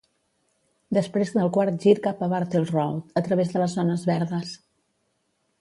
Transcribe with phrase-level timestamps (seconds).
[0.97, 4.57] Després del quart gir cap a Bartels Road, a través de les zones verdes.